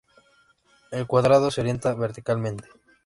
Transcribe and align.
El 0.89 1.05
cuadrado 1.05 1.51
se 1.51 1.61
orienta 1.61 1.93
verticalmente. 1.93 2.67